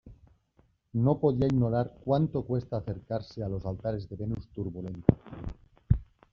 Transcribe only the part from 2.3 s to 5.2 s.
cuesta acercarse a los altares de Venus Turbulenta.